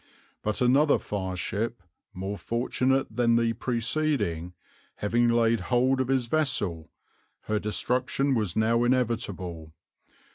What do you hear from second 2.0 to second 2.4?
more